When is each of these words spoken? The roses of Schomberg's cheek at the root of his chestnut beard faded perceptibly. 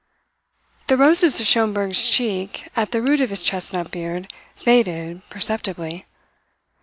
The 0.87 0.97
roses 0.97 1.39
of 1.39 1.45
Schomberg's 1.45 2.09
cheek 2.09 2.67
at 2.75 2.89
the 2.91 3.03
root 3.03 3.21
of 3.21 3.29
his 3.29 3.43
chestnut 3.43 3.91
beard 3.91 4.33
faded 4.55 5.21
perceptibly. 5.29 6.07